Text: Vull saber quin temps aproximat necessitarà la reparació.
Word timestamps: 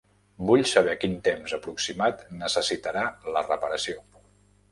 Vull 0.49 0.61
saber 0.69 0.95
quin 1.01 1.13
temps 1.27 1.53
aproximat 1.57 2.25
necessitarà 2.43 3.03
la 3.37 3.47
reparació. 3.51 4.03